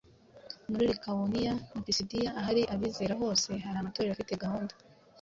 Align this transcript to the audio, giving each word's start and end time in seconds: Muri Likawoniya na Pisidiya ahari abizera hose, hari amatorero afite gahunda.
Muri 0.69 0.83
Likawoniya 0.91 1.53
na 1.73 1.79
Pisidiya 1.85 2.29
ahari 2.39 2.61
abizera 2.73 3.13
hose, 3.21 3.49
hari 3.65 3.77
amatorero 3.79 4.11
afite 4.13 4.33
gahunda. 4.43 4.73